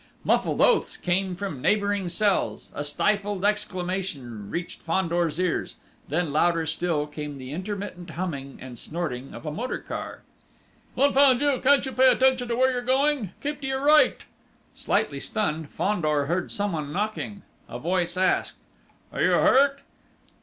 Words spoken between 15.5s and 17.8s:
Fandor heard some one knocking. A